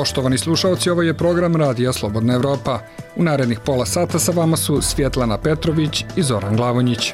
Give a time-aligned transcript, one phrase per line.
[0.00, 2.78] Poštovani slušalci, ovo je program Radija Slobodna Evropa.
[3.16, 7.12] U narednih pola sata sa vama su Svjetlana Petrović i Zoran Glavonjić.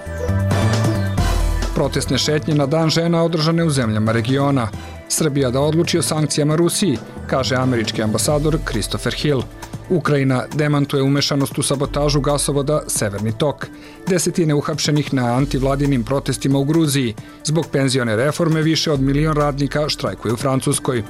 [1.75, 4.69] Protestne šetnje na dan žena održane u zemljama regiona.
[5.09, 9.43] Srbija da odluči o sankcijama Rusiji, kaže američki ambasador Christopher Hill.
[9.91, 13.67] Ukrajina demantuje umešanost u sabotažu gasovoda Severni tok.
[14.07, 17.15] Desetine uhapšenih na antivladinim protestima u Gruziji.
[17.45, 21.03] Zbog penzione reforme više od milion radnika štrajkuje u Francuskoj.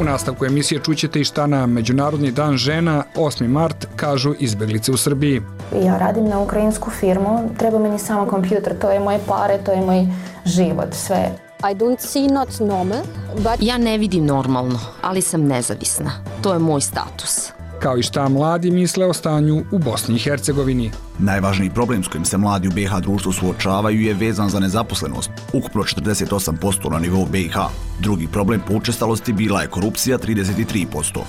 [0.00, 3.48] U nastavku emisije čućete i šta na Međunarodni dan žena 8.
[3.48, 5.42] mart kažu izbeglice u Srbiji.
[5.84, 9.80] Ja radim na ukrajinsku firmu, treba meni samo kompjuter, to je moje pare, to je
[9.80, 10.06] moj
[10.44, 11.30] život, sve.
[11.72, 13.02] I don't see not normal,
[13.36, 13.56] but...
[13.60, 16.10] Ja ne vidim normalno, ali sam nezavisna.
[16.42, 20.90] To je moj status kao i šta mladi misle o stanju u Bosni i Hercegovini.
[21.18, 25.82] Najvažniji problem s kojim se mladi u BiH društvu suočavaju je vezan za nezaposlenost, ukupno
[25.82, 27.56] 48% na nivou BiH.
[28.00, 31.20] Drugi problem po učestalosti bila je korupcija 33%.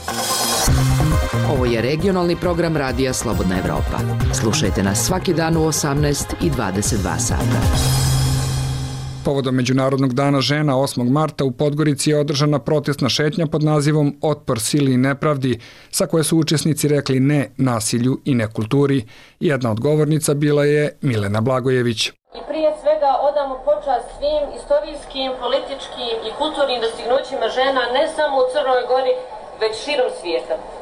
[1.49, 3.99] Ovo je regionalni program Radija Slobodna Evropa.
[4.33, 8.10] Slušajte nas svaki dan u 18 i 22 sata.
[9.25, 11.09] Povodom Međunarodnog dana žena 8.
[11.09, 15.59] marta u Podgorici je održana protestna šetnja pod nazivom Otpor sili i nepravdi,
[15.91, 19.05] sa koje su učesnici rekli ne nasilju i nekulturi.
[19.39, 22.07] Jedna od govornica bila je Milena Blagojević.
[22.09, 28.45] I prije svega odamo počast svim istorijskim, političkim i kulturnim dostignućima žena ne samo u
[28.53, 29.13] Crnoj Gori,
[29.61, 30.80] već širom svijeta.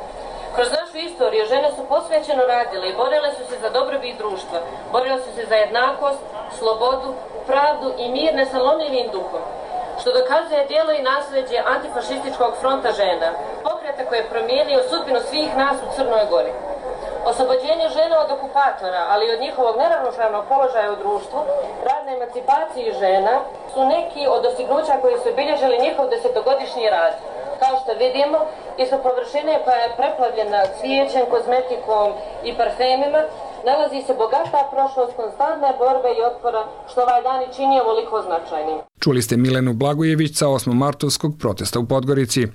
[0.55, 4.59] Kroz našu istoriju žene su posvećeno radile i borile su se za dobrobit društva,
[4.91, 6.19] borile su se za jednakost,
[6.57, 7.13] slobodu,
[7.47, 9.41] pravdu i mir nesalomljivim duhom,
[10.01, 13.29] što dokazuje dijelo i nasledđe antifašističkog fronta žena,
[13.63, 16.53] pokreta koji je promijenio sudbinu svih nas u Crnoj Gori.
[17.25, 21.39] Oslobođenje žena od okupatora, ali i od njihovog neravnopravnog položaja u društvu,
[21.89, 23.39] radna emancipaciji žena
[23.73, 27.13] su neki od dostignuća koji su obilježili njihov desetogodišnji rad.
[27.61, 28.37] Kao što vidimo,
[28.81, 32.07] ispod površine koja je preplavljena cvijećem, kozmetikom
[32.47, 33.21] i parfemima,
[33.67, 38.77] nalazi se bogata prošlost konstantne borbe i otpora, što ovaj dan i čini ovoliko značajnim.
[39.03, 40.73] Čuli ste Milenu Blagojević sa 8.
[40.73, 42.47] martovskog protesta u Podgorici.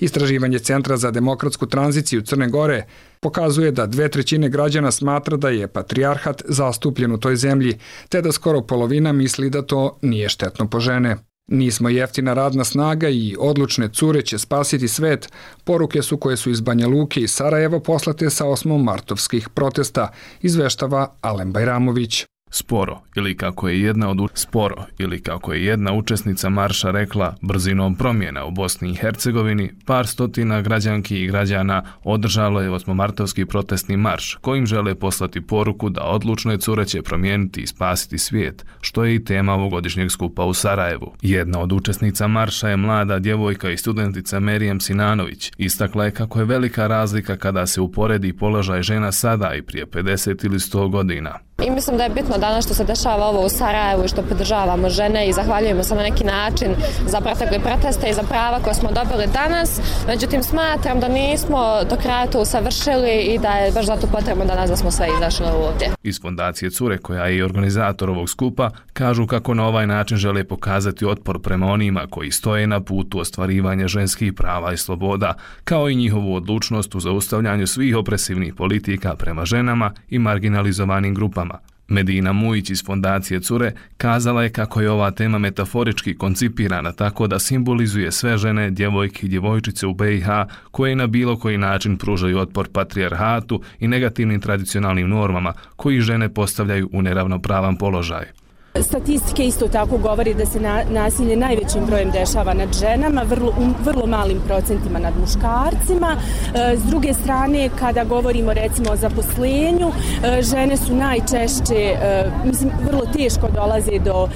[0.00, 2.84] Istraživanje Centra za demokratsku tranziciju Crne Gore
[3.20, 7.78] pokazuje da dve trećine građana smatra da je patrijarhat zastupljen u toj zemlji,
[8.08, 11.29] te da skoro polovina misli da to nije štetno po žene.
[11.50, 15.28] Nismo jeftina radna snaga i odlučne cure će spasiti svet,
[15.64, 18.84] poruke su koje su iz Banja Luke i Sarajeva poslate sa 8.
[18.84, 20.12] martovskih protesta,
[20.42, 22.24] izveštava Alen Bajramović.
[22.50, 27.94] Sporo ili kako je jedna od sporo ili kako je jedna učesnica marša rekla brzinom
[27.94, 34.38] promjena u Bosni i Hercegovini, par stotina građanki i građana održalo je osmomartovski protestni marš
[34.40, 39.24] kojim žele poslati poruku da odlučne cure će promijeniti i spasiti svijet, što je i
[39.24, 41.14] tema ovogodišnjeg skupa u Sarajevu.
[41.22, 45.52] Jedna od učesnica marša je mlada djevojka i studentica Merijem Sinanović.
[45.58, 50.44] Istakla je kako je velika razlika kada se uporedi položaj žena sada i prije 50
[50.44, 51.38] ili 100 godina.
[51.66, 54.88] I mislim da je bitno danas što se dešava ovo u Sarajevu i što podržavamo
[54.88, 56.68] žene i zahvaljujemo se na neki način
[57.06, 59.80] za protekle proteste i za prava koje smo dobili danas.
[60.06, 64.70] Međutim, smatram da nismo do kraja to usavršili i da je baš zato potrebno danas
[64.70, 65.88] da smo sve izašli ovdje.
[66.02, 70.44] Iz fondacije Cure, koja je i organizator ovog skupa, kažu kako na ovaj način žele
[70.44, 75.34] pokazati otpor prema onima koji stoje na putu ostvarivanja ženskih prava i sloboda,
[75.64, 81.49] kao i njihovu odlučnost u zaustavljanju svih opresivnih politika prema ženama i marginalizovanim grupama
[81.90, 87.38] Medina Mujić iz fondacije Cure kazala je kako je ova tema metaforički koncipirana tako da
[87.38, 90.26] simbolizuje sve žene, djevojke i djevojčice u BiH
[90.70, 96.88] koje na bilo koji način pružaju otpor patrijarhatu i negativnim tradicionalnim normama koji žene postavljaju
[96.92, 98.39] u neravnopravan položaj.
[98.74, 103.54] Statistike isto tako govori da se na, nasilje najvećim brojem dešava nad ženama, vrlo,
[103.84, 106.16] vrlo malim procentima nad muškarcima.
[106.54, 112.70] E, s druge strane, kada govorimo recimo o zaposlenju, e, žene su najčešće, e, mislim,
[112.86, 114.28] vrlo teško dolaze do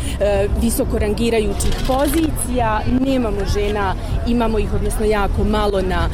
[0.62, 2.80] visoko rangirajućih pozicija.
[3.00, 3.94] Nemamo žena,
[4.26, 6.08] imamo ih odnosno jako malo na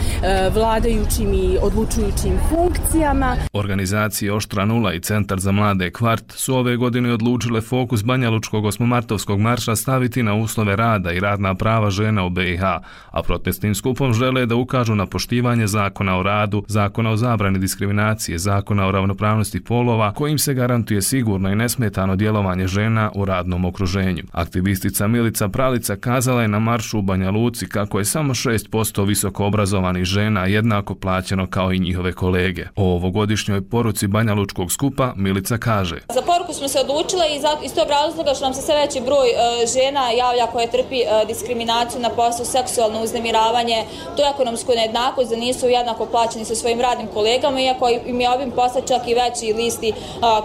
[0.55, 3.37] vladajućim i odlučujućim funkcijama.
[3.53, 8.65] Organizacije Oštra Nula i Centar za mlade Kvart su ove godine odlučile fokus Banja Lučkog
[8.65, 12.63] osmomartovskog marša staviti na uslove rada i radna prava žena u BiH,
[13.11, 18.39] a protestnim skupom žele da ukažu na poštivanje zakona o radu, zakona o zabrani diskriminacije,
[18.39, 24.23] zakona o ravnopravnosti polova, kojim se garantuje sigurno i nesmetano djelovanje žena u radnom okruženju.
[24.33, 29.47] Aktivistica Milica Pralica kazala je na maršu u Banja Luci kako je samo 6% visoko
[29.47, 32.67] obrazovanih žena jednako plaćeno kao i njihove kolege.
[32.77, 35.99] O ovogodišnjoj poruci Banja Lučkog skupa Milica kaže.
[36.15, 37.37] Za poruku smo se odlučile i
[37.67, 39.37] iz tog razloga što nam se sve veći broj e,
[39.75, 43.79] žena javlja koje trpi e, diskriminaciju na poslu, seksualno uznemiravanje,
[44.17, 48.31] to je ekonomsku nejednakost, da nisu jednako plaćeni sa svojim radnim kolegama, iako im je
[48.31, 49.93] ovim posla čak i veći listi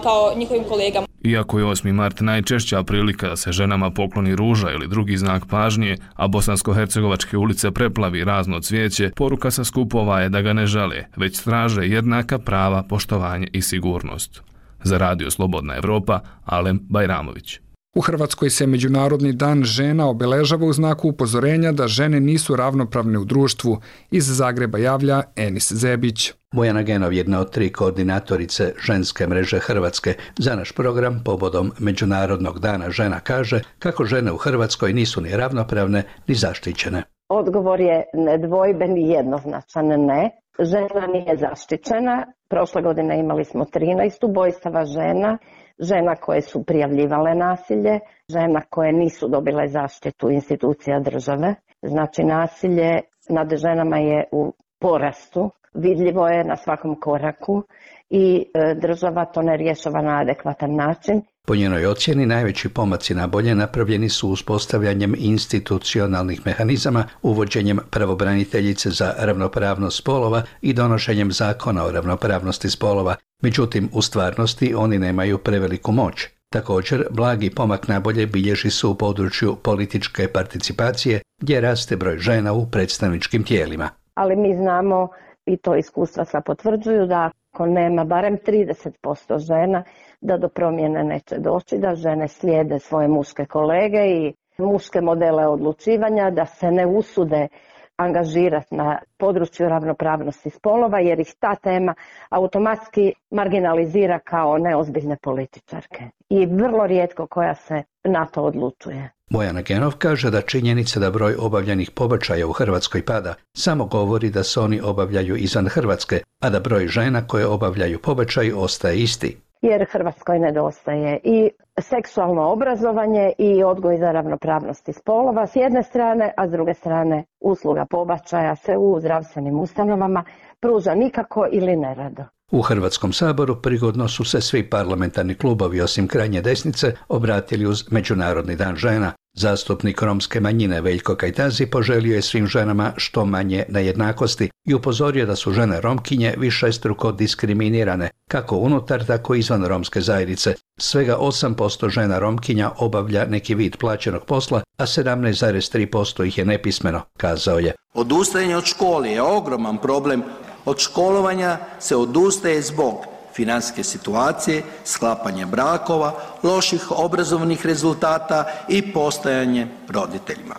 [0.02, 1.06] kao njihovim kolegama.
[1.24, 1.92] Iako je 8.
[1.92, 7.70] mart najčešća prilika da se ženama pokloni ruža ili drugi znak pažnje, a bosansko-hercegovačke ulice
[7.70, 12.82] preplavi razno cvijeće, poruka sa skupova je da ga ne žele, već straže jednaka prava,
[12.88, 14.45] poštovanje i sigurnost.
[14.86, 17.58] Za radio Slobodna Evropa, Alem Bajramović.
[17.96, 23.24] U Hrvatskoj se Međunarodni dan žena obeležava u znaku upozorenja da žene nisu ravnopravne u
[23.24, 23.80] društvu.
[24.10, 26.32] Iz Zagreba javlja Enis Zebić.
[26.54, 32.90] Bojana Genov, jedna od tri koordinatorice ženske mreže Hrvatske, za naš program pobodom Međunarodnog dana
[32.90, 37.02] žena kaže kako žene u Hrvatskoj nisu ni ravnopravne ni zaštićene.
[37.28, 40.30] Odgovor je nedvojben i jednoznačan ne.
[40.60, 42.26] Žena nije zaštićena.
[42.48, 45.38] Prošle godine imali smo 13 ubojstava žena
[45.80, 51.54] žena koje su prijavljivale nasilje, žena koje nisu dobile zaštitu institucija države.
[51.82, 57.62] Znači nasilje nad ženama je u porastu, vidljivo je na svakom koraku
[58.10, 61.22] i e, država to ne rješava na adekvatan način.
[61.48, 69.14] Po njenoj ocjeni najveći pomaci na bolje napravljeni su uspostavljanjem institucionalnih mehanizama, uvođenjem pravobraniteljice za
[69.18, 73.14] ravnopravnost spolova i donošenjem zakona o ravnopravnosti spolova.
[73.42, 76.26] Međutim, u stvarnosti oni nemaju preveliku moć.
[76.52, 82.70] Također, blagi pomak nabolje bilježi su u području političke participacije gdje raste broj žena u
[82.70, 83.88] predstavničkim tijelima.
[84.14, 85.08] Ali mi znamo
[85.46, 89.84] i to iskustva sa potvrđuju da ako nema barem 30% žena,
[90.26, 96.30] da do promjene neće doći, da žene slijede svoje muške kolege i muške modele odlučivanja,
[96.30, 97.48] da se ne usude
[97.96, 101.94] angažirati na području ravnopravnosti spolova jer ih ta tema
[102.30, 109.10] automatski marginalizira kao neozbiljne političarke i vrlo rijetko koja se na to odlučuje.
[109.30, 114.42] Bojana Genov kaže da činjenica da broj obavljenih pobačaja u Hrvatskoj pada samo govori da
[114.42, 119.86] se oni obavljaju izvan Hrvatske, a da broj žena koje obavljaju pobačaj ostaje isti jer
[119.90, 121.50] Hrvatskoj nedostaje i
[121.80, 127.86] seksualno obrazovanje i odgoj za ravnopravnosti spolova s jedne strane, a s druge strane usluga
[127.90, 130.24] pobačaja se u zdravstvenim ustanovama
[130.60, 132.24] pruža nikako ili nerado.
[132.50, 138.56] U Hrvatskom saboru prigodno su se svi parlamentarni klubovi osim krajnje desnice obratili uz Međunarodni
[138.56, 139.12] dan žena.
[139.34, 145.36] Zastupnik romske manjine Veljko Kajtazi poželio je svim ženama što manje nejednakosti i upozorio da
[145.36, 150.54] su žene romkinje više struko diskriminirane, kako unutar tako izvan romske zajednice.
[150.78, 157.58] Svega 8% žena romkinja obavlja neki vid plaćenog posla, a 17,3% ih je nepismeno, kazao
[157.58, 157.72] je.
[157.94, 160.22] Odustajanje od škole je ogroman problem
[160.66, 162.94] od školovanja se odustaje zbog
[163.34, 170.54] financijske situacije, sklapanja brakova, loših obrazovnih rezultata i postajanje roditeljima.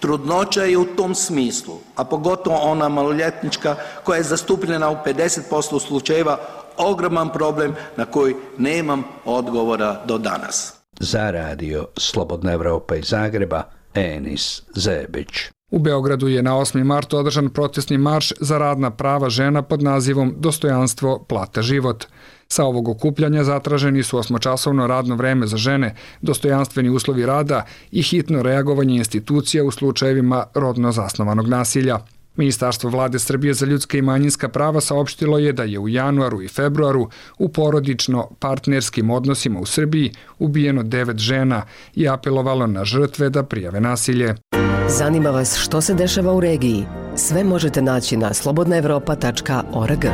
[0.00, 6.38] Trudnoća je u tom smislu, a pogotovo ona maloljetnička koja je zastupljena u 50% slučajeva
[6.76, 10.74] ogroman problem na koji nemam odgovora do danas.
[11.00, 13.62] Za radio Slobodna Evropa iz Zagreba,
[13.94, 15.28] Enis Zebić.
[15.72, 16.84] U Beogradu je na 8.
[16.84, 22.04] mart održan protestni marš za radna prava žena pod nazivom Dostojanstvo plata život.
[22.48, 28.42] Sa ovog okupljanja zatraženi su osmočasovno radno vreme za žene, dostojanstveni uslovi rada i hitno
[28.42, 31.98] reagovanje institucija u slučajevima rodno zasnovanog nasilja.
[32.36, 36.48] Ministarstvo vlade Srbije za ljudska i manjinska prava saopštilo je da je u januaru i
[36.48, 37.08] februaru
[37.38, 41.62] u porodično partnerskim odnosima u Srbiji ubijeno devet žena
[41.94, 44.34] i apelovalo na žrtve da prijave nasilje.
[44.98, 46.84] Zanima vas što se dešava u regiji?
[47.16, 50.04] Sve možete naći na slobodnaevropa.org.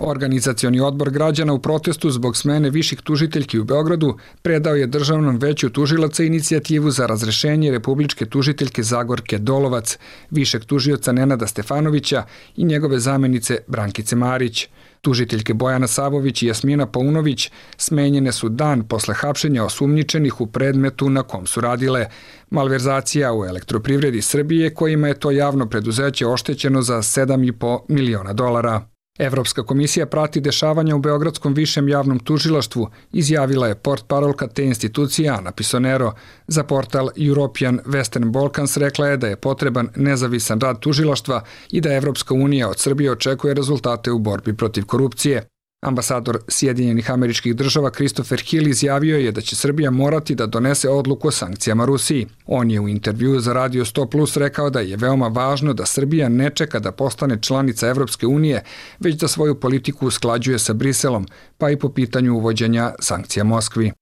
[0.00, 5.70] Organizacioni odbor građana u protestu zbog smene viših tužiteljki u Beogradu predao je državnom veću
[5.70, 9.98] tužilaca inicijativu za razrešenje republičke tužiteljke Zagorke Dolovac,
[10.30, 12.24] višeg tužioca Nenada Stefanovića
[12.56, 14.68] i njegove zamenice Brankice Marić.
[15.06, 21.22] Tužiteljke Bojana Savović i Jasmina Paunović smenjene su dan posle hapšenja osumnjičenih u predmetu na
[21.22, 22.06] kom su radile.
[22.50, 28.95] Malverzacija u elektroprivredi Srbije kojima je to javno preduzeće oštećeno za 7,5 miliona dolara.
[29.18, 35.28] Evropska komisija prati dešavanja u Beogradskom višem javnom tužilaštvu, izjavila je port parolka te institucije
[35.28, 36.12] Ana Pisonero.
[36.46, 41.94] Za portal European Western Balkans rekla je da je potreban nezavisan rad tužilaštva i da
[41.94, 45.46] Evropska unija od Srbije očekuje rezultate u borbi protiv korupcije.
[45.80, 51.28] Ambasador Sjedinjenih američkih država Christopher Hill izjavio je da će Srbija morati da donese odluku
[51.28, 52.26] o sankcijama Rusiji.
[52.46, 56.28] On je u intervju za Radio 100 Plus rekao da je veoma važno da Srbija
[56.28, 58.62] ne čeka da postane članica Evropske unije,
[59.00, 61.26] već da svoju politiku usklađuje sa Briselom,
[61.58, 63.92] pa i po pitanju uvođenja sankcija Moskvi.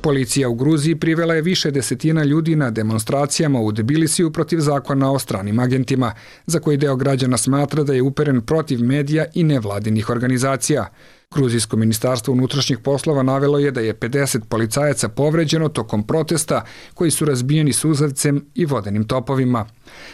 [0.00, 5.18] Policija u Gruziji privela je više desetina ljudi na demonstracijama u Debilisiju protiv zakona o
[5.18, 6.12] stranim agentima,
[6.46, 10.86] za koji deo građana smatra da je uperen protiv medija i nevladinih organizacija.
[11.34, 16.64] Gruzijsko ministarstvo unutrašnjih poslova navelo je da je 50 policajaca povređeno tokom protesta
[16.94, 19.66] koji su razbijeni suzavcem i vodenim topovima.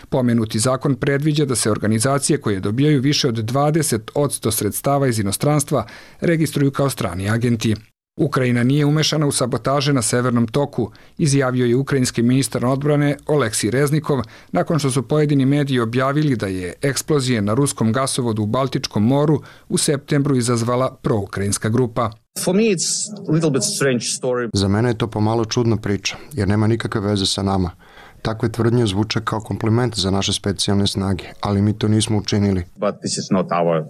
[0.09, 5.87] Pomenuti zakon predviđa da se organizacije koje dobijaju više od 20 od sredstava iz inostranstva
[6.21, 7.75] registruju kao strani agenti.
[8.16, 14.23] Ukrajina nije umešana u sabotaže na Severnom toku, izjavio je ukrajinski ministar odbrane Oleksij Reznikov
[14.52, 19.42] nakon što su pojedini mediji objavili da je eksplozije na ruskom gasovodu u Baltičkom moru
[19.68, 22.11] u septembru izazvala proukrajinska grupa.
[24.52, 27.71] Za mene je to pomalo čudna priča, jer nema nikakve veze sa nama.
[28.25, 32.64] Takve tvrdnje zvuče kao kompliment za naše specijalne snage, ali mi to nismo učinili.
[32.76, 33.87] But this is not our uh,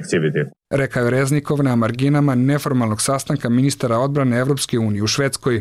[0.00, 0.50] activity.
[0.70, 5.60] Rekao je Reznikov na marginama neformalnog sastanka ministara odbrane Evropske unije u Švedskoj.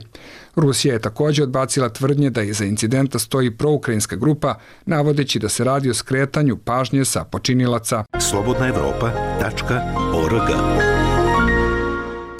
[0.55, 4.55] Rusija je takođe odbacila tvrdnje da iza incidenta stoji proukrajinska grupa,
[4.85, 8.03] navodeći da se radi o skretanju pažnje sa počinilaca.
[8.19, 10.49] Slobodna Evropa.org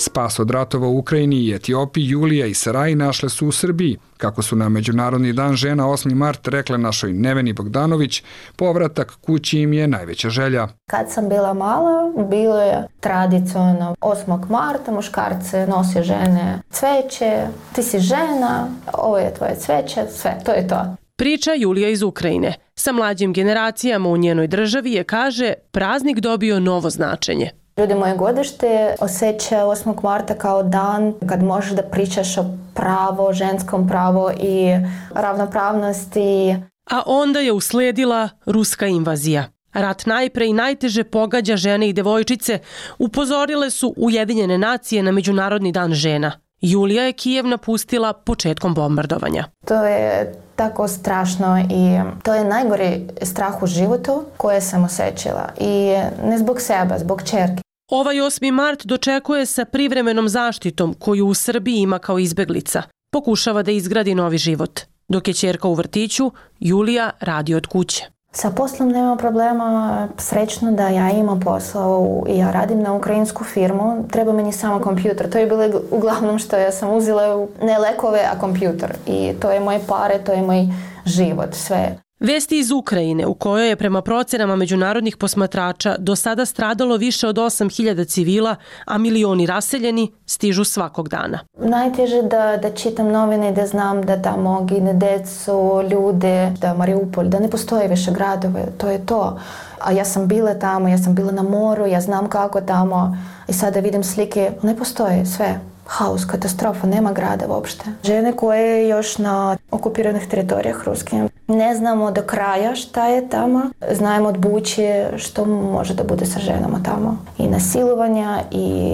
[0.02, 3.98] Spas od ratova u Ukrajini i Etiopiji, Julija i Saraj našle su u Srbiji.
[4.18, 6.14] Kako su na Međunarodni dan žena 8.
[6.14, 8.24] mart rekle našoj Neveni Bogdanović,
[8.56, 10.68] povratak kući im je najveća želja.
[10.90, 14.50] Kad sam bila mala, bilo je tradicionalno 8.
[14.50, 20.68] marta, muškarce nose žene cveće, ti si žena, ovo je tvoje cveće, sve, to je
[20.68, 20.96] to.
[21.16, 22.54] Priča Julija iz Ukrajine.
[22.76, 27.59] Sa mlađim generacijama u njenoj državi je, kaže, praznik dobio novo značenje.
[27.80, 30.04] Ljudi moje godište osjeća 8.
[30.04, 34.72] marta kao dan kad možeš da pričaš o pravo, ženskom pravo i
[35.16, 36.56] ravnopravnosti.
[36.92, 39.44] A onda je usledila ruska invazija.
[39.74, 42.60] Rat najpre i najteže pogađa žene i devojčice,
[42.98, 46.32] upozorile su Ujedinjene nacije na Međunarodni dan žena.
[46.62, 49.44] Julija je Kijev napustila početkom bombardovanja.
[49.66, 55.50] To je tako strašno i to je najgori strah u životu koje sam osjećala.
[55.60, 57.69] I ne zbog sebe, zbog čerke.
[57.90, 58.52] Ovaj 8.
[58.52, 62.82] mart dočekuje sa privremenom zaštitom koju u Srbiji ima kao izbeglica.
[63.12, 64.80] Pokušava da izgradi novi život.
[65.08, 68.06] Dok je čerka u vrtiću, Julija radi od kuće.
[68.32, 74.08] Sa poslom nema problema, srećno da ja imam posao i ja radim na ukrajinsku firmu,
[74.12, 75.30] treba meni samo kompjuter.
[75.30, 78.94] To je bilo uglavnom što ja sam uzela ne lekove, a kompjuter.
[79.08, 80.68] I to je moje pare, to je moj
[81.06, 81.96] život, sve.
[82.20, 87.36] Vesti iz Ukrajine, u kojoj je prema procenama međunarodnih posmatrača do sada stradalo više od
[87.36, 91.40] 8000 civila, a milioni raseljeni, stižu svakog dana.
[91.58, 97.26] Najteže da, da čitam novine i da znam da tamo gine decu, ljude, da Mariupol,
[97.26, 99.40] da ne postoje više gradove, to je to.
[99.80, 103.54] A ja sam bila tamo, ja sam bila na moru, ja znam kako tamo i
[103.54, 105.60] sada vidim slike, ne postoje sve
[105.90, 107.86] haos, katastrofa, nema grada uopšte.
[108.04, 111.29] Žene koje još na okupiranih teritorijah ruskim.
[111.50, 113.62] Ne znamo do kraja šta je tamo.
[113.92, 117.18] Znajemo od buće što može da bude sa ženama tamo.
[117.38, 118.94] I nasilovanja, i,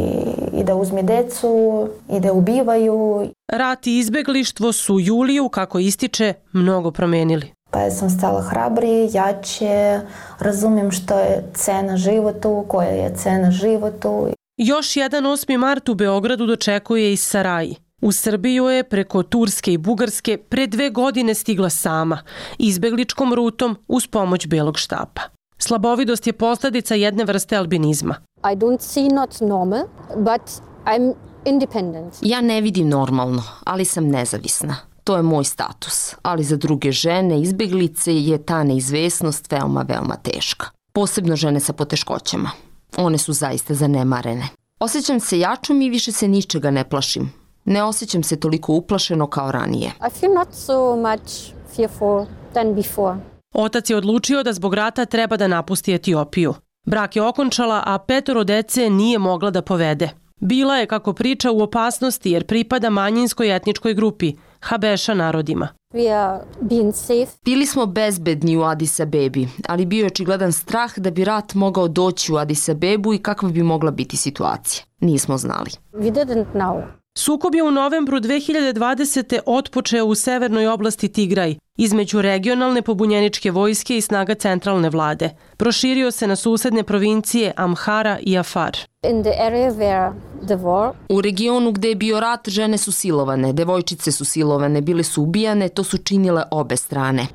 [0.53, 3.27] i da uzme decu, i da ubivaju.
[3.51, 7.51] Rat i izbeglištvo su Juliju, kako ističe, mnogo promenili.
[7.71, 9.99] Pa ja sam stala hrabri, jače,
[10.39, 15.57] razumijem što je cena životu, koja je cena životu Još jedan 8.
[15.57, 17.75] mart u Beogradu dočekuje i Saraji.
[18.01, 22.23] U Srbiju je preko Turske i Bugarske pre dve godine stigla sama,
[22.57, 25.21] izbegličkom rutom uz pomoć belog štapa.
[25.57, 28.15] Slabovidost je posledica jedne vrste albinizma.
[28.51, 30.41] I don't see not normal, but
[30.85, 31.13] I'm
[31.45, 32.13] independent.
[32.21, 34.75] Ja ne vidim normalno, ali sam nezavisna.
[35.03, 40.65] To je moj status, ali za druge žene, izbeglice je ta neizvesnost veoma, veoma teška.
[40.93, 42.51] Posebno žene sa poteškoćama.
[42.97, 44.47] One su zaista zanemarene.
[44.79, 47.44] Osjećam se jačom i više se ničega ne plašim.
[47.65, 49.87] Ne osjećam se toliko uplašeno kao ranije.
[49.87, 53.17] I feel not so much fearful than before.
[53.53, 56.53] Otac je odlučio da zbog rata treba da napusti Etiopiju.
[56.87, 60.09] Brak je okončala, a petoro dece nije mogla da povede.
[60.39, 65.67] Bila je, kako priča, u opasnosti jer pripada manjinskoj etničkoj grupi, Habeša narodima.
[65.93, 67.27] We are being safe.
[67.45, 71.87] Bili smo bezbedni u Addis Abebi, ali bio je očigledan strah da bi rat mogao
[71.87, 74.85] doći u Addis Abebu i kakva bi mogla biti situacija.
[74.99, 75.71] Nismo znali.
[75.93, 76.83] We didn't know.
[77.17, 79.39] Sukob je u novembru 2020.
[79.45, 85.29] otpočeo u severnoj oblasti Tigraj, između regionalne pobunjeničke vojske i snaga centralne vlade.
[85.57, 88.77] Proširio se na susedne provincije Amhara i Afar.
[89.09, 90.13] In the area where
[90.47, 95.03] the war U regionu gde je bio rat, žene su silovane, devojčice su silovane, bile
[95.03, 97.27] su ubijane, to su činile obe strane.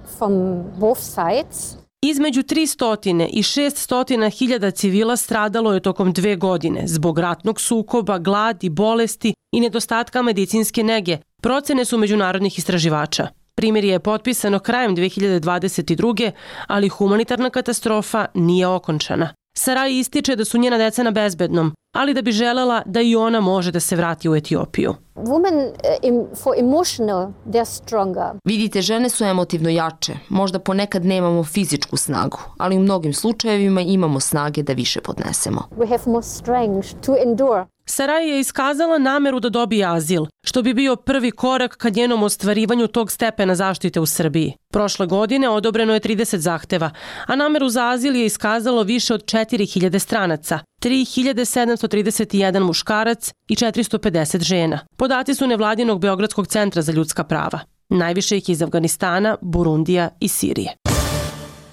[2.02, 8.68] Između 300 i 600 hiljada civila stradalo je tokom dve godine zbog ratnog sukoba, gladi,
[8.68, 13.28] bolesti i nedostatka medicinske nege, procene su međunarodnih istraživača.
[13.54, 16.30] Primjer je potpisano krajem 2022.
[16.66, 19.34] ali humanitarna katastrofa nije okončana.
[19.56, 23.40] Saraj ističe da su njena deca na bezbednom, ali da bi želela da i ona
[23.40, 24.94] može da se vrati u Etiopiju.
[25.16, 25.70] women
[26.02, 30.12] em- for emotional they're stronger Vidite, žene su emotivno jače.
[30.28, 35.62] Možda ponekad nemamo fizičku snagu, ali u mnogim slučajevima imamo snage da više podnesemo.
[35.76, 40.74] we have more strength to endure Saraj je iskazala nameru da dobije azil, što bi
[40.74, 44.52] bio prvi korak ka njenom ostvarivanju tog stepena zaštite u Srbiji.
[44.72, 46.90] Prošle godine odobreno je 30 zahteva,
[47.26, 54.78] a nameru za azil je iskazalo više od 4000 stranaca, 3731 muškarac i 450 žena.
[54.96, 57.58] Podaci su nevladinog Beogradskog centra za ljudska prava.
[57.88, 60.74] Najviše ih iz Afganistana, Burundija i Sirije.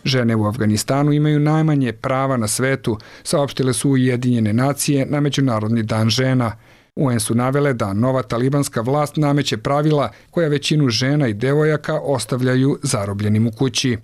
[0.07, 6.09] Žene u Afganistanu imaju najmanje prava na svetu, saopštile su Ujedinjene nacije na Međunarodni dan
[6.09, 6.51] žena.
[6.95, 12.79] UN su navele da nova talibanska vlast nameće pravila koja većinu žena i devojaka ostavljaju
[12.83, 13.97] zarobljenim u kući.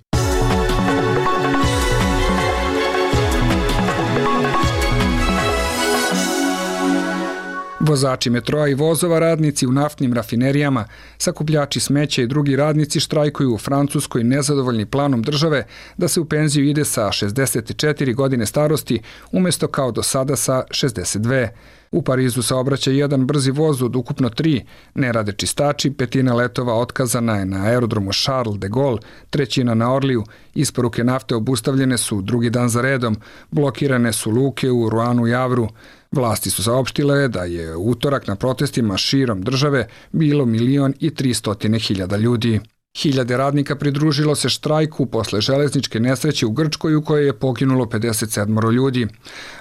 [7.86, 10.84] Vozači metroa i vozova, radnici u naftnim rafinerijama,
[11.18, 16.64] sakupljači smeća i drugi radnici štrajkuju u Francuskoj nezadovoljni planom države da se u penziju
[16.64, 21.48] ide sa 64 godine starosti umesto kao do sada sa 62.
[21.94, 27.36] U Parizu saobraća jedan brzi voz od ukupno tri, ne rade čistači, petina letova otkazana
[27.36, 28.98] je na aerodromu Charles de Gaulle,
[29.30, 30.24] trećina na Orliju,
[30.54, 33.16] isporuke nafte obustavljene su drugi dan za redom,
[33.50, 35.68] blokirane su luke u Ruanu i Avru,
[36.12, 42.16] Vlasti su saopštile da je utorak na protestima širom države bilo milion i 300 hiljada
[42.16, 42.60] ljudi.
[42.96, 48.72] Hiljade radnika pridružilo se štrajku posle železničke nesreće u Grčkoj u kojoj je poginulo 57
[48.72, 49.06] ljudi.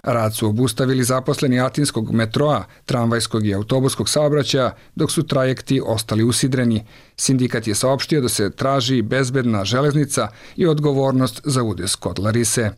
[0.04, 6.86] Rad su obustavili zaposleni atinskog metroa, tramvajskog i autobuskog saobraćaja, dok su trajekti ostali usidreni.
[7.16, 12.72] Sindikat je saopštio da se traži bezbedna železnica i odgovornost za udes kod Larise.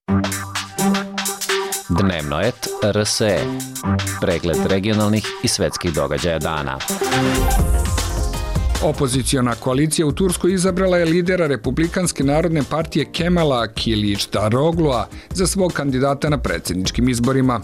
[1.90, 3.40] Dnevno et RSE.
[4.22, 6.80] Pregled regionalnih i svetskih događaja dana.
[8.84, 15.74] Opoziciona koalicija u Turskoj izabrala je lidera Republikanske narodne partije Kemala Kilić Daroglua za svog
[15.74, 17.62] kandidata na predsjedničkim izborima.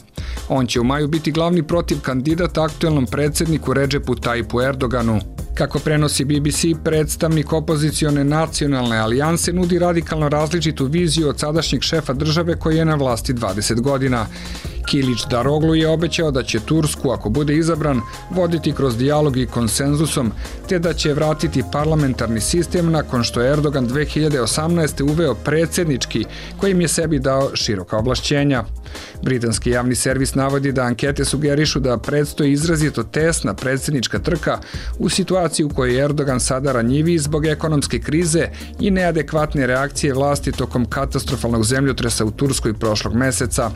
[0.50, 5.20] On će u maju biti glavni protiv kandidata aktuelnom predsjedniku Redžepu Tajpu Erdoganu.
[5.54, 12.60] Kako prenosi BBC, predstavnik opozicione nacionalne alijanse nudi radikalno različitu viziju od sadašnjeg šefa države
[12.60, 14.26] koji je na vlasti 20 godina.
[14.86, 20.32] Kilić Daroglu je obećao da će Tursku, ako bude izabran, voditi kroz dijalog i konsenzusom,
[20.70, 25.12] te da će vratiti parlamentarni sistem nakon što je Erdogan 2018.
[25.12, 26.26] uveo predsjednički,
[26.58, 28.64] kojim je sebi dao široka oblašćenja.
[29.24, 34.60] Britanski javni servis navodi da ankete sugerišu da predstoji izrazito tesna predsjednička trka
[35.00, 38.48] u situaciji u kojoj je Erdogan sada ranjiviji zbog ekonomske krize
[38.80, 43.72] i neadekvatne reakcije vlasti tokom katastrofalnog zemljotresa u Turskoj prošlog meseca.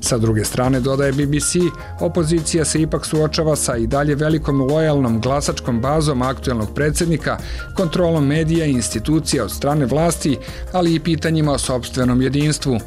[0.00, 1.54] Sa druge strane, dodaje BBC,
[2.00, 7.38] opozicija se ipak suočava sa i dalje velikom lojalnom glasačkom bazom aktuelnog predsjednika,
[7.76, 10.38] kontrolom medija i institucija od strane vlasti,
[10.72, 12.78] ali i pitanjima o sobstvenom jedinstvu.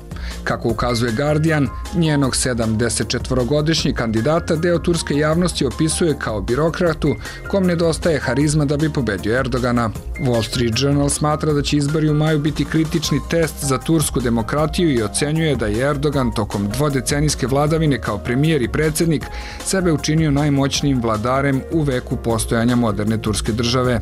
[0.44, 7.16] Kako ukazuje Guardian, njenog 74-godišnjeg kandidata deo turske javnosti opisuje kao birokratu
[7.48, 9.90] kom nedostaje harizma da bi pobedio Erdogana.
[10.20, 14.92] Wall Street Journal smatra da će izbori u maju biti kritični test za tursku demokratiju
[14.92, 19.26] i ocenjuje da je Erdogan tokom dvodecenijske vladavine kao premijer i predsednik
[19.66, 24.00] sebe učinio najmoćnijim vladarem u veku postojanja moderne turske države.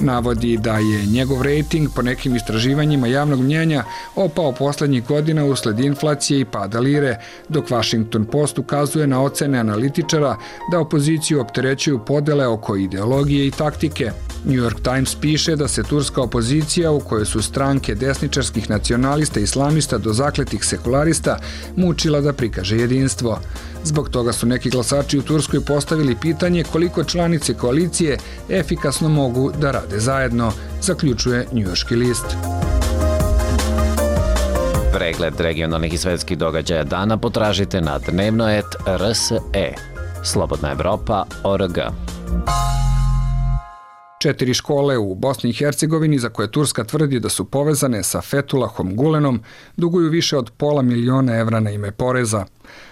[0.00, 3.84] Navodi da je njegov rejting po nekim istraživanjima javnog mnjenja
[4.16, 10.36] opao poslednjih godina usled inflacije i pada lire, dok Washington Post ukazuje na ocene analitičara
[10.72, 14.10] da opoziciju opterećuju podele oko ideologije i taktike.
[14.44, 19.42] New York Times piše da se turska opozicija u kojoj su stranke desničarskih nacionalista i
[19.42, 21.38] islamista do zakletih sekularista
[21.76, 23.40] mučila da prikaže jedinstvo.
[23.84, 29.70] Zbog toga su neki glasači u Turskoj postavili pitanje koliko članice koalicije efikasno mogu da
[29.70, 32.26] rade zajedno, zaključuje njujorški list.
[34.92, 39.72] Pregled regionalnih i svetskih događaja dana potražite na dnevnoet.rs.e.
[40.24, 41.78] Slobodna Evropa.org.
[44.18, 48.96] Četiri škole u Bosni i Hercegovini za koje Turska tvrdi da su povezane sa Fetulahom
[48.96, 49.40] Gulenom
[49.76, 52.44] duguju više od pola miliona evra na ime poreza.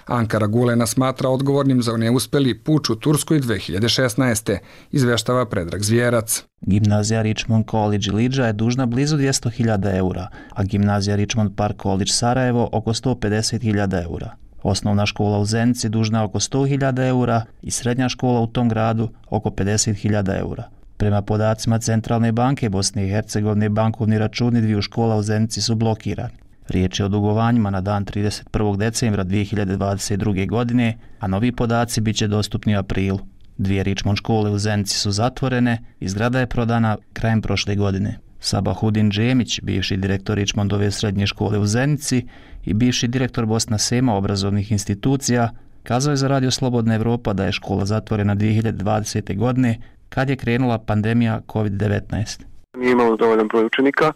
[0.07, 4.59] Ankara Gulena smatra odgovornim za neuspeli puč u Turskoj 2016.
[4.93, 6.45] izveštava Predrag Zvjerac.
[6.61, 12.69] Gimnazija Richmond College Lidža je dužna blizu 200.000 eura, a gimnazija Richmond Park College Sarajevo
[12.73, 14.37] oko 150.000 eura.
[14.63, 19.51] Osnovna škola u Zenici dužna oko 100.000 eura i srednja škola u tom gradu oko
[19.51, 20.77] 50.000 eura.
[20.97, 26.35] Prema podacima Centralne banke Bosne i Hercegovine, bankovni računi dviju škola u Zenici su blokirani.
[26.69, 28.77] Riječ je o dugovanjima na dan 31.
[28.77, 30.49] decembra 2022.
[30.49, 33.19] godine, a novi podaci bit će dostupni u aprilu.
[33.59, 38.19] Dvije Richmond škole u Zenici su zatvorene i zgrada je prodana krajem prošle godine.
[38.41, 42.27] Sabahudin Džemić, bivši direktor Richmondove srednje škole u Zenici
[42.65, 45.51] i bivši direktor Bosna Sema obrazovnih institucija,
[45.83, 49.37] kazao je za Radio Slobodna Evropa da je škola zatvorena 2020.
[49.37, 52.45] godine kad je krenula pandemija COVID-19.
[52.77, 54.13] Nije imalo dovoljan broj učenika,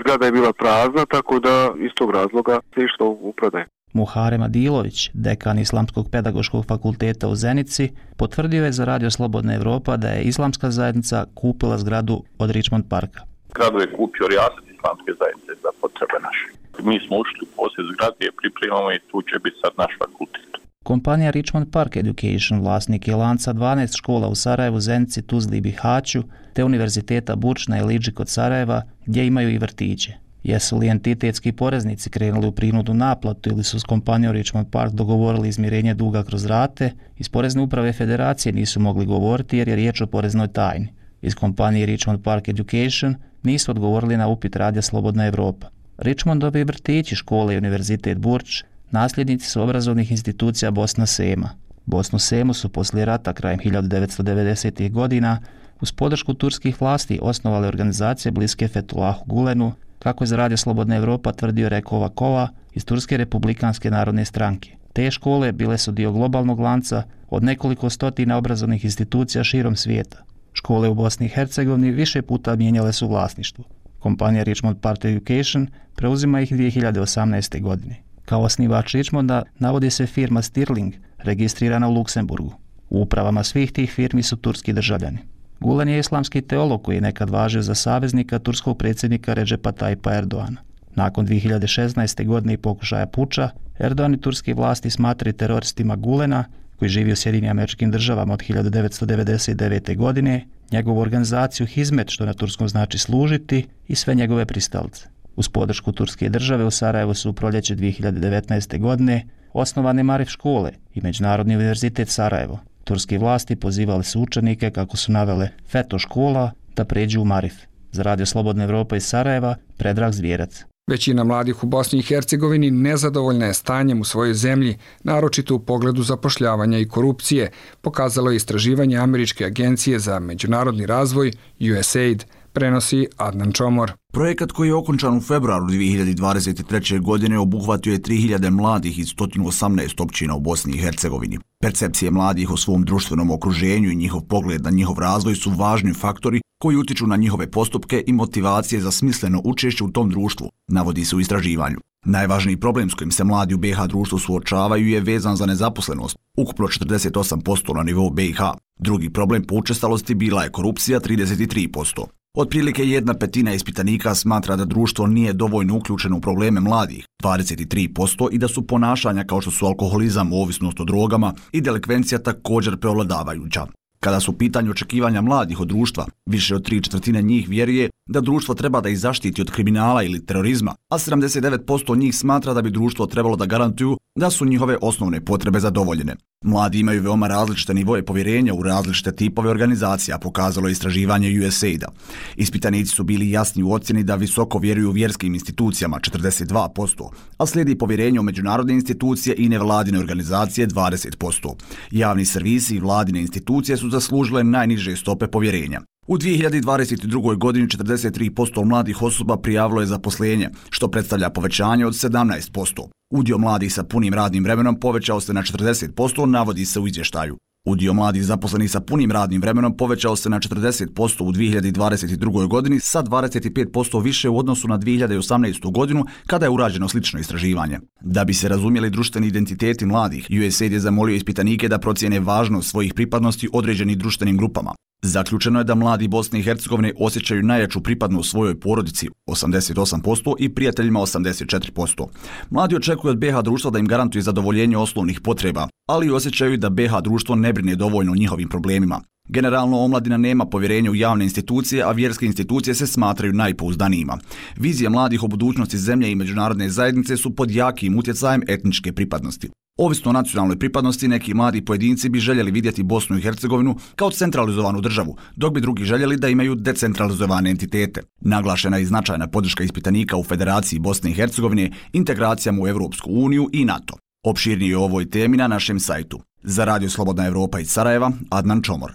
[0.00, 3.64] zgrada je bila prazna, tako da iz tog razloga se išlo u prodaj.
[3.92, 10.08] Muharem Adilović, dekan Islamskog pedagoškog fakulteta u Zenici, potvrdio je za Radio Slobodna Evropa da
[10.08, 13.20] je islamska zajednica kupila zgradu od Richmond Parka.
[13.48, 16.46] Zgradu je kupio Rijasat Islamske zajednice za potrebe naše.
[16.88, 20.48] Mi smo ušli u posjed zgrade, pripremamo i tu će biti sad naš fakultet.
[20.84, 26.22] Kompanija Richmond Park Education vlasnik je lanca 12 škola u Sarajevu, Zenici, Tuzli i Bihaću,
[26.52, 30.14] te Univerziteta Burčna i Liđi kod Sarajeva, gdje imaju i vrtiće.
[30.42, 35.48] Jesu li entitetski poreznici krenuli u prinudu naplatu ili su s kompanijom Richmond Park dogovorili
[35.48, 40.06] izmirenje duga kroz rate, iz Porezne uprave federacije nisu mogli govoriti jer je riječ o
[40.06, 40.88] poreznoj tajni.
[41.22, 45.68] Iz kompanije Richmond Park Education nisu odgovorili na upit Radija Slobodna Evropa.
[45.98, 51.50] Richmondovi vrtići, škole i Univerzitet Burč nasljednici su obrazovnih institucija Bosna Sema.
[51.86, 54.90] Bosnu Semu su poslije rata krajem 1990.
[54.90, 55.40] godina
[55.80, 61.32] uz podršku turskih vlasti osnovale organizacije bliske Fetullahu Gulenu, kako je za Radio Slobodna Evropa
[61.32, 64.76] tvrdio Rekova Kova iz Turske republikanske narodne stranke.
[64.92, 70.24] Te škole bile su dio globalnog lanca od nekoliko stotina obrazovnih institucija širom svijeta.
[70.52, 73.64] Škole u Bosni i Hercegovini više puta mijenjale su vlasništvo.
[73.98, 77.62] Kompanija Richmond Park Education preuzima ih 2018.
[77.62, 78.13] godine.
[78.24, 82.54] Kao osnivač Richmonda navodi se firma Stirling, registrirana u Luksemburgu.
[82.90, 85.18] U upravama svih tih firmi su turski državljani.
[85.60, 90.60] Gulen je islamski teolog koji je nekad važio za saveznika turskog predsjednika Ređepa Tajpa Erdoana.
[90.94, 92.26] Nakon 2016.
[92.26, 96.44] godine i pokušaja puča, Erdogan i turski vlasti smatri teroristima Gulena,
[96.78, 99.96] koji živi u Sjedinim američkim državama od 1999.
[99.96, 105.13] godine, njegovu organizaciju Hizmet, što na turskom znači služiti, i sve njegove pristalce.
[105.36, 108.80] Uz podršku Turske države u Sarajevu su u proljeće 2019.
[108.80, 112.60] godine osnovane Marif škole i Međunarodni univerzitet Sarajevo.
[112.84, 117.54] Turski vlasti pozivali su učenike, kako su navele Feto škola, da pređu u Marif.
[117.92, 120.64] Za Radio Slobodna Evropa iz Sarajeva, Predrag Zvijerac.
[120.90, 126.02] Većina mladih u Bosni i Hercegovini nezadovoljna je stanjem u svojoj zemlji, naročito u pogledu
[126.02, 131.32] zapošljavanja i korupcije, pokazalo je istraživanje Američke agencije za međunarodni razvoj
[131.78, 133.92] USAID, prenosi Adnan Čomor.
[134.12, 137.00] Projekat koji je okončan u februaru 2023.
[137.00, 141.38] godine obuhvatio je 3000 mladih iz 118 općina u Bosni i Hercegovini.
[141.60, 146.40] Percepcije mladih o svom društvenom okruženju i njihov pogled na njihov razvoj su važni faktori
[146.62, 151.16] koji utiču na njihove postupke i motivacije za smisleno učešće u tom društvu, navodi se
[151.16, 151.78] u istraživanju.
[152.04, 156.66] Najvažniji problem s kojim se mladi u BiH društvu suočavaju je vezan za nezaposlenost, ukupno
[156.66, 158.40] 48% na nivou BiH.
[158.78, 162.04] Drugi problem po učestalosti bila je korupcija 33%.
[162.36, 168.38] Otprilike jedna petina ispitanika smatra da društvo nije dovoljno uključeno u probleme mladih, 23%, i
[168.38, 173.66] da su ponašanja kao što su alkoholizam, ovisnost o drogama i delikvencija također preovladavajuća.
[174.00, 178.54] Kada su pitanje očekivanja mladih od društva, više od tri četvrtine njih vjeruje da društvo
[178.54, 183.06] treba da ih zaštiti od kriminala ili terorizma, a 79% njih smatra da bi društvo
[183.06, 186.16] trebalo da garantuju da su njihove osnovne potrebe zadovoljene.
[186.44, 191.88] Mladi imaju veoma različite nivoje povjerenja u različite tipove organizacija, pokazalo je istraživanje USAID-a.
[192.36, 198.20] Ispitanici su bili jasni u ocjeni da visoko vjeruju vjerskim institucijama 42%, a slijedi povjerenje
[198.20, 201.54] u međunarodne institucije i nevladine organizacije 20%.
[201.90, 205.80] Javni servisi i vladine institucije su zaslužile najniže stope povjerenja.
[206.06, 207.36] U 2022.
[207.38, 212.88] godini 43% mladih osoba prijavilo je zaposlenje, što predstavlja povećanje od 17%.
[213.10, 217.36] Udio mladih sa punim radnim vremenom povećao se na 40%, navodi se u izvještaju.
[217.66, 222.48] Udio mladih zaposlenih sa punim radnim vremenom povećao se na 40% u 2022.
[222.48, 225.72] godini sa 25% više u odnosu na 2018.
[225.72, 227.78] godinu kada je urađeno slično istraživanje.
[228.00, 232.94] Da bi se razumjeli društveni identiteti mladih, USAID je zamolio ispitanike da procijene važnost svojih
[232.94, 234.74] pripadnosti određenih društvenim grupama.
[235.06, 241.00] Zaključeno je da mladi Bosne i Hercegovine osjećaju najjaču pripadnost svojoj porodici 88% i prijateljima
[241.00, 242.06] 84%.
[242.50, 246.92] Mladi očekuju od BH društva da im garantuje zadovoljenje osnovnih potreba, ali osjećaju da BH
[247.02, 249.00] društvo ne brine dovoljno o njihovim problemima.
[249.28, 254.18] Generalno, omladina nema povjerenja u javne institucije, a vjerske institucije se smatraju najpouzdanijima.
[254.56, 259.50] Vizije mladih o budućnosti zemlje i međunarodne zajednice su pod jakim utjecajem etničke pripadnosti.
[259.76, 264.80] Ovisno o nacionalnoj pripadnosti, neki mladi pojedinci bi željeli vidjeti Bosnu i Hercegovinu kao centralizovanu
[264.80, 268.02] državu, dok bi drugi željeli da imaju decentralizovane entitete.
[268.20, 273.64] Naglašena je značajna podrška ispitanika u Federaciji Bosne i Hercegovine, integracijama u Europsku uniju i
[273.64, 273.94] NATO.
[274.24, 276.20] Opširnije o ovoj temi na našem sajtu.
[276.42, 278.92] Za Radio Slobodna Evropa iz Sarajeva, Adnan Čomor.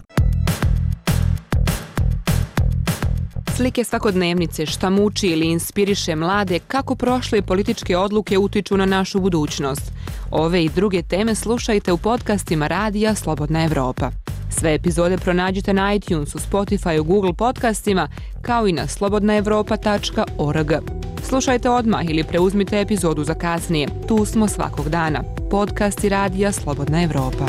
[3.56, 9.92] Slike svakodnevnice šta muči ili inspiriše mlade kako prošle političke odluke utiču na našu budućnost.
[10.30, 14.10] Ove i druge teme slušajte u podcastima Radija Slobodna Evropa.
[14.50, 18.08] Sve epizode pronađite na iTunesu, Spotify, Google podcastima,
[18.42, 20.72] kao i na slobodnaevropa.org.
[21.22, 23.88] Slušajte odmah ili preuzmite epizodu za kasnije.
[24.08, 25.22] Tu smo svakog dana.
[25.50, 27.46] Podcast i Radija Slobodna Evropa.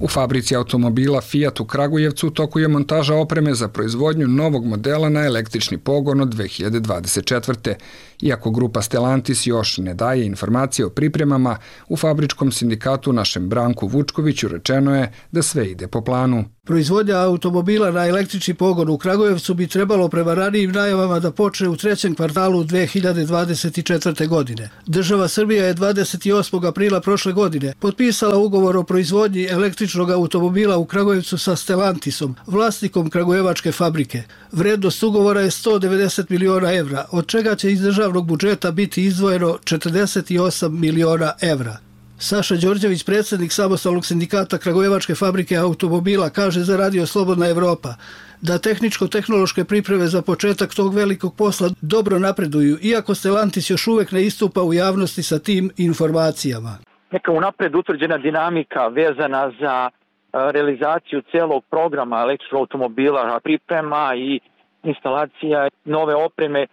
[0.00, 5.20] U fabrici automobila Fiat u Kragujevcu toku je montaža opreme za proizvodnju novog modela na
[5.20, 7.74] električni pogon od 2024.
[8.22, 11.56] Iako grupa Stellantis još ne daje informacije o pripremama,
[11.88, 16.44] u fabričkom sindikatu našem Branku Vučkoviću rečeno je da sve ide po planu.
[16.66, 21.76] Proizvodnja automobila na električni pogon u Kragujevcu bi trebalo prema ranijim najavama da počne u
[21.76, 24.28] trećem kvartalu 2024.
[24.28, 24.70] godine.
[24.86, 26.68] Država Srbija je 28.
[26.68, 33.72] aprila prošle godine potpisala ugovor o proizvodnji električnog automobila u Kragujevcu sa Stellantisom, vlasnikom Kragujevačke
[33.72, 34.22] fabrike.
[34.52, 40.80] Vrednost ugovora je 190 miliona evra, od čega će iz državnog budžeta biti izdvojeno 48
[40.80, 41.76] miliona evra.
[42.18, 47.94] Saša Đorđević, predsjednik samostalnog sindikata Kragujevačke fabrike automobila, kaže za Radio Slobodna Evropa
[48.40, 54.22] da tehničko-tehnološke pripreme za početak tog velikog posla dobro napreduju, iako Stellantis još uvek ne
[54.22, 56.78] istupa u javnosti sa tim informacijama.
[57.10, 59.90] Neka unapred utvrđena dinamika vezana za
[60.32, 64.40] realizaciju celog programa električnog automobila, priprema i
[64.82, 66.66] instalacija nove opreme,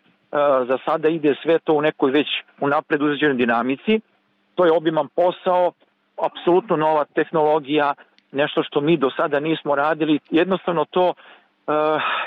[0.67, 2.27] za sada ide sve to u nekoj već
[2.59, 4.01] unapred uzređenoj dinamici
[4.55, 5.71] to je obiman posao,
[6.25, 7.93] apsolutno nova tehnologija,
[8.31, 10.19] nešto što mi do sada nismo radili.
[10.31, 11.15] Jednostavno to uh,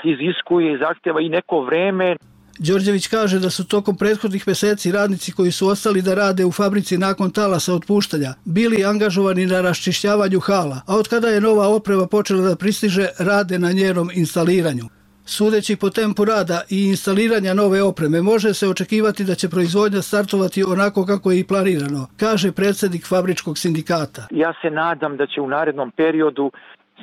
[0.03, 2.15] iziskuje i zahtjeva i neko vreme.
[2.59, 6.97] Đorđević kaže da su tokom prethodnih meseci radnici koji su ostali da rade u fabrici
[6.97, 12.41] nakon talasa otpuštanja bili angažovani na raščišćavanju hala, a od kada je nova oprema počela
[12.41, 14.96] da pristiže, rade na njenom instaliranju.
[15.35, 20.63] Sudeći po tempu rada i instaliranja nove opreme, može se očekivati da će proizvodnja startovati
[20.63, 24.27] onako kako je i planirano, kaže predsjednik fabričkog sindikata.
[24.31, 26.51] Ja se nadam da će u narednom periodu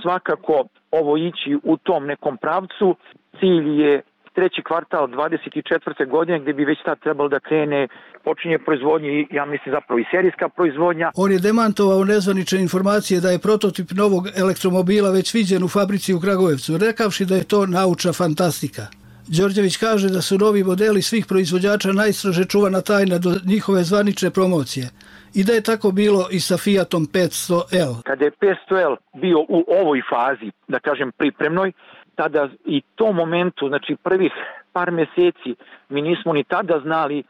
[0.02, 2.96] svakako ovo ići u tom nekom pravcu.
[3.40, 4.02] Cilj je
[4.34, 6.08] treći kvartal 24.
[6.08, 7.88] godine gdje bi već tad trebalo da krene
[8.24, 11.10] počinje proizvodnje i ja mislim zapravo i serijska proizvodnja.
[11.16, 16.20] On je demantovao nezvanične informacije da je prototip novog elektromobila već viđen u fabrici u
[16.20, 18.82] Kragujevcu, rekavši da je to naučna fantastika.
[19.28, 24.86] Đorđević kaže da su novi modeli svih proizvođača najstrože čuvana tajna do njihove zvanične promocije
[25.34, 28.02] i da je tako bilo i sa Fiatom 500L.
[28.02, 31.72] Kada je 500L bio u ovoj fazi, da kažem pripremnoj,
[32.16, 34.32] tada i to momentu, znači prvih
[34.72, 35.54] par mjeseci,
[35.88, 37.22] mi nismo ni tada znali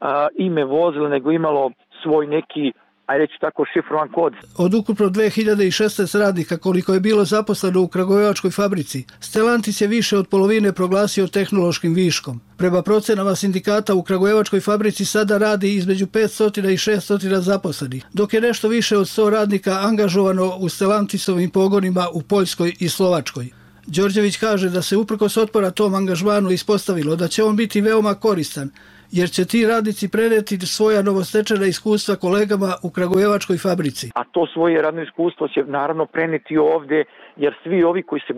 [0.00, 1.70] a, ime vozila, nego imalo
[2.02, 2.72] svoj neki
[3.08, 4.32] aj reći tako šifrovan kod.
[4.58, 10.28] Od ukupno 2016 radnika koliko je bilo zaposleno u Kragujevačkoj fabrici, Stellantis je više od
[10.28, 12.40] polovine proglasio tehnološkim viškom.
[12.58, 18.40] Prema procenama sindikata u Kragujevačkoj fabrici sada radi između 500 i 600 zaposlenih, dok je
[18.40, 23.50] nešto više od 100 radnika angažovano u Stellantisovim pogonima u Poljskoj i Slovačkoj.
[23.96, 28.68] Đorđević kaže da se uprkos otpora tom angažmanu ispostavilo da će on biti veoma koristan,
[29.10, 34.10] jer će ti radnici preneti svoja novostečena iskustva kolegama u Kragujevačkoj fabrici.
[34.14, 37.04] A to svoje radno iskustvo će naravno preneti ovde,
[37.36, 38.34] jer svi ovi koji, se,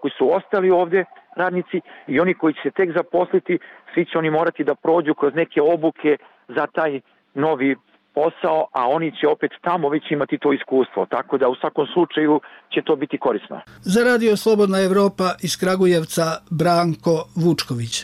[0.00, 1.04] koji su ostali ovde,
[1.36, 3.58] radnici, i oni koji će se tek zaposliti,
[3.94, 6.16] svi će oni morati da prođu kroz neke obuke
[6.48, 7.00] za taj
[7.34, 7.76] novi
[8.18, 11.06] posao, a oni će opet tamo već imati to iskustvo.
[11.06, 12.40] Tako da u svakom slučaju
[12.74, 13.60] će to biti korisno.
[13.94, 17.94] Za radio Slobodna Evropa iz Kragujevca Branko Vučković.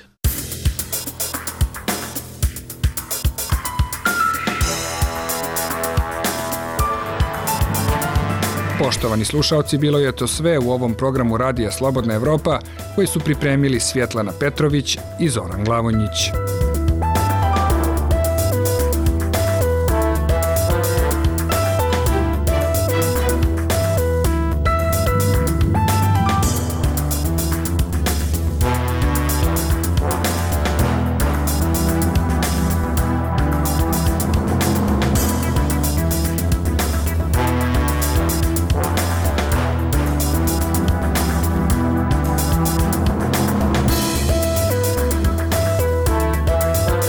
[8.85, 12.59] Poštovani slušalci, bilo je to sve u ovom programu Radija Slobodna Evropa
[12.95, 16.19] koji su pripremili Svjetlana Petrović i Zoran Glavonjić.